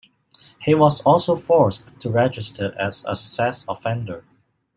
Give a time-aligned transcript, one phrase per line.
[0.63, 4.25] He was also forced to register as a sex offender.